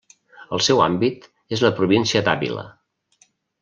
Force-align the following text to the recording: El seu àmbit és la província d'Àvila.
El 0.57 0.63
seu 0.67 0.81
àmbit 0.85 1.29
és 1.59 1.63
la 1.69 1.73
província 1.83 2.27
d'Àvila. 2.31 2.69